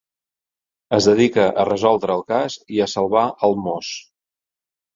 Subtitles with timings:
[0.97, 3.95] Es dedica a resoldre el cas i salvar el Moss.